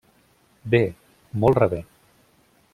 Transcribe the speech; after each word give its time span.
Bé. 0.75 0.79
Molt 1.45 1.63
rebé. 1.63 1.85